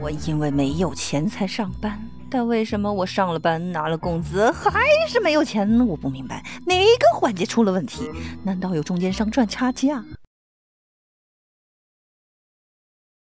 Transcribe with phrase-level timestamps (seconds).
[0.00, 1.98] 我因为没有钱才上班，
[2.28, 5.86] 但为什么我上了班拿了工资还是没有钱？
[5.86, 8.10] 我不明白哪个环节出了问题？
[8.42, 10.04] 难道有中间商赚差价？